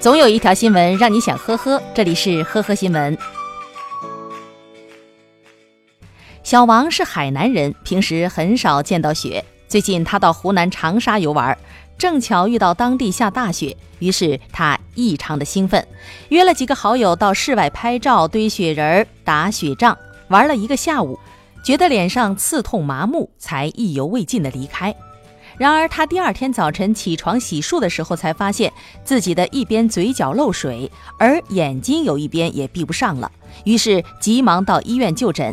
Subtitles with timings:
[0.00, 3.18] 总有一条新闻让你想呵呵，这里是呵呵新闻。
[6.44, 9.44] 小王是海南人，平时很少见到雪。
[9.66, 11.58] 最近他到湖南长沙游玩，
[11.98, 15.84] 正巧遇到当地下大雪，于是他异常的兴奋，
[16.28, 21.18] 约了几个好友到室外拍照、堆雪人、打雪仗，玩了一个下午，
[21.64, 24.94] 觉得脸上刺痛麻木，才意犹未尽的离开。
[25.58, 28.72] 然而，他第二天早晨起床洗漱的时候，才发现
[29.04, 30.88] 自己的一边嘴角漏水，
[31.18, 33.30] 而眼睛有一边也闭不上了。
[33.64, 35.52] 于是急忙到医院就诊。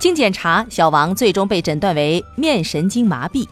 [0.00, 3.46] 经检查，小王最终被诊断为面神经麻痹。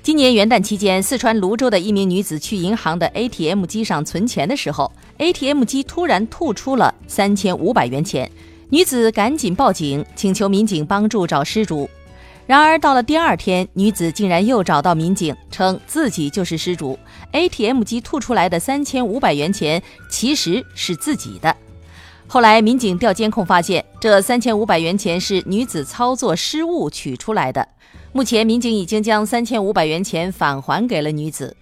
[0.00, 8.30] 今年元旦期间，四川泸州的一名女子去银行的 ATM 机上存钱的时候，ATM 机突然吐出了三千五百元钱，
[8.68, 11.90] 女子赶紧报警，请求民警帮助找失主。
[12.46, 16.98] 然而，到了第二天，女子竟然又找到民警，称自己就是失主。
[17.30, 21.56] ATM 机吐出来的三千五百元钱其实是自己的。
[22.26, 27.66] 后来，民警调监控发现，这三千五百元钱是女子操作失误取出来的。
[28.12, 31.56] 目前，民警已经将三千五百元钱返还给了女子。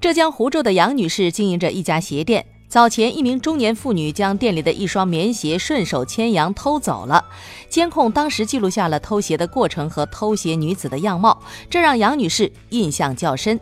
[0.00, 2.44] 浙江湖州的杨女士经营着一家鞋店。
[2.68, 7.24] 早前，一名中年妇女将店里的一双棉鞋顺手牵羊偷走了。
[7.70, 13.58] 监控当时记录下了偷鞋的过程和偷鞋女子的样貌，这让杨女士印象较深。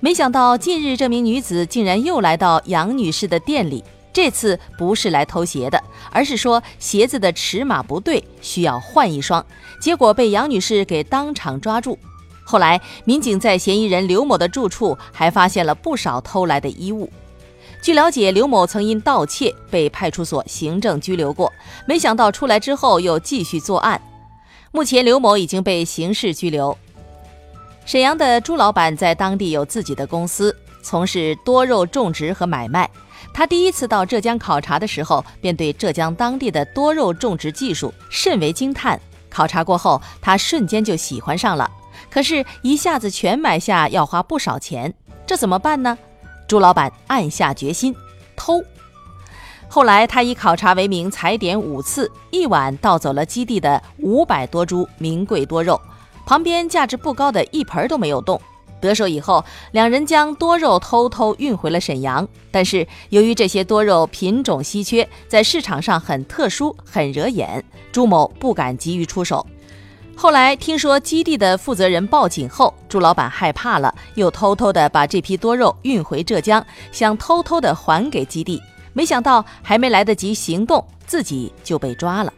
[0.00, 5.78] 没想到，近日这名女子竟然又来到杨女士的店里，这次不是来偷鞋的，
[6.10, 9.44] 而是说鞋子的尺码不对，需要换一双。
[9.78, 11.98] 结果被杨女士给当场抓住。
[12.44, 17.12] 后来，民警在嫌疑人刘某的住处还发现了不少偷来的衣物。
[17.82, 21.52] 据了解，刘某曾因盗窃被派出所行政拘留过，
[21.84, 24.00] 没想到出来之后又继续作案。
[24.70, 26.78] 目前，刘某已经被刑事拘留。
[27.84, 32.88] 沈阳的朱老板在当地有自己的公司，从事多肉种植和买卖。
[33.34, 39.00] 他第一次到浙江考察的时候，便对浙江当地的多肉种植技术甚为惊叹。
[39.28, 41.68] 考察过后，他瞬间就喜欢上了。
[42.08, 44.94] 可是，一下子全买下要花不少钱，
[45.26, 45.98] 这怎么办呢？
[46.52, 47.96] 朱老板暗下决心
[48.36, 48.62] 偷。
[49.68, 55.80] 后来，他以考察为名踩点五次，一晚盗走了基地的五百多株名贵多肉，
[56.26, 58.38] 旁边价值不高的一盆都没有动。
[58.82, 62.28] 得手以后，两人将多肉偷偷运回了沈阳。
[62.50, 69.46] 但是，由于这些多肉品种稀缺，在市场上很特殊，很惹眼，朱某不敢急于出手。
[70.14, 78.62] 后来听说基地的负责人报警后，朱老板害怕了，又偷偷的把这批多肉运回浙江，想偷偷的还给基地。
[78.92, 82.32] 没想到还没来得及行动，自己就被抓了。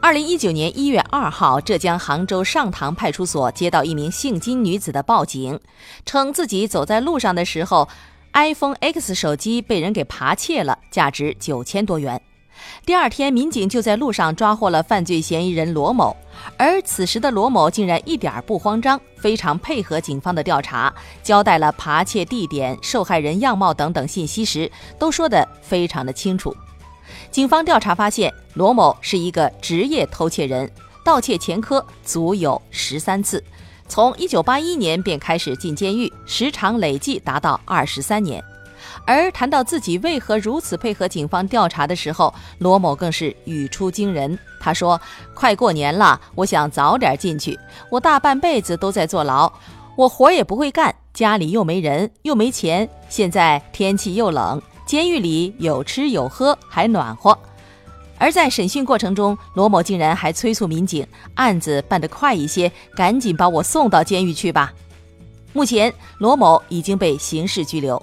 [0.00, 5.58] 二零一九年一月二号，浙江杭州上塘派出所接到一名姓金女子的报警，
[6.06, 7.86] 称自己走在路上的时候
[8.32, 12.22] ，iPhone X 手机被人给扒窃了，价值九千多元。
[12.84, 16.16] 第二天，民警就在路上抓获了犯罪嫌疑人罗某，
[16.56, 26.54] 而此时的罗某竟然一点不慌张，非常配合警方的调查，交代了扒窃地点、受害人样貌等等信息时，都说得非常的清楚。
[27.30, 30.70] 警方调查发现，罗某是一个职业偷窃人，
[31.04, 33.42] 盗窃前科足有十三次，
[33.88, 38.42] 从一九八一年便开始进监狱，时长累计达到二十三年。
[39.04, 44.38] 而谈到自己为何如此配合警方调查的时候，罗某更是语出惊人。
[44.60, 45.00] 他说
[45.34, 47.58] ：“快过年了，我想早点进去。
[47.90, 49.52] 我大半辈子都在坐牢，
[49.96, 52.88] 我活也不会干，家里又没人又没钱。
[53.08, 57.38] 现在天气又冷，监狱里有吃有喝，还暖和。”
[58.18, 64.72] 而在审讯过程中，罗某竟然还催促民警案子办得快一些，赶紧把我送到监狱去吧。
[65.52, 68.02] 目前，罗某已经被刑事拘留。